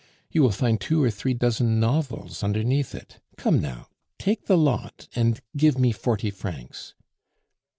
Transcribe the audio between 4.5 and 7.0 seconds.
lot and give me forty francs."